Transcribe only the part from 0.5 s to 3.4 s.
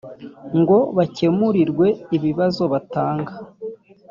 ngo bakemurirwe ibibazo batanga